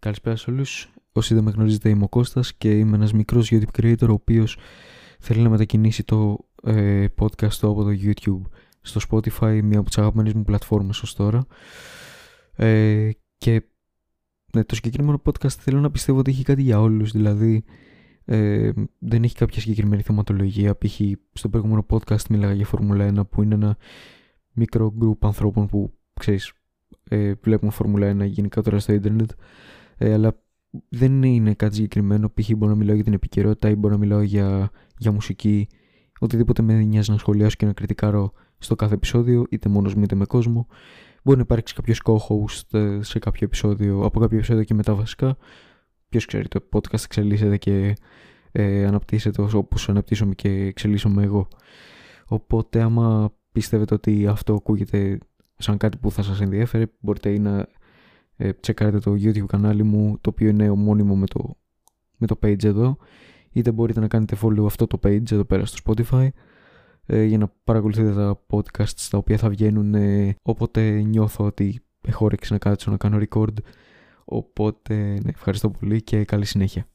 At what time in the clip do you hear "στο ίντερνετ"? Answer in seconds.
28.78-29.30